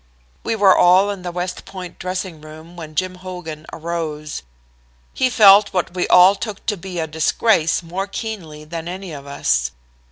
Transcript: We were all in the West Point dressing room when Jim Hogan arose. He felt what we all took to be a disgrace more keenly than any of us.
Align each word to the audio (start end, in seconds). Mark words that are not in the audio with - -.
We 0.43 0.55
were 0.55 0.75
all 0.75 1.11
in 1.11 1.21
the 1.21 1.31
West 1.31 1.63
Point 1.63 1.99
dressing 1.99 2.41
room 2.41 2.75
when 2.75 2.95
Jim 2.95 3.13
Hogan 3.21 3.67
arose. 3.71 4.41
He 5.13 5.29
felt 5.29 5.73
what 5.73 5.93
we 5.93 6.07
all 6.07 6.33
took 6.33 6.65
to 6.65 6.75
be 6.75 6.97
a 6.97 7.05
disgrace 7.05 7.83
more 7.83 8.07
keenly 8.07 8.63
than 8.65 8.87
any 8.87 9.11
of 9.11 9.27
us. 9.27 9.69